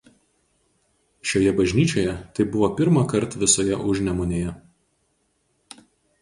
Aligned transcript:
Šioje 1.31 1.51
bažnyčioje 1.59 2.15
tai 2.39 2.45
buvo 2.55 2.71
pirmąkart 2.79 3.37
visoje 3.45 3.79
Užnemunėje. 3.93 4.57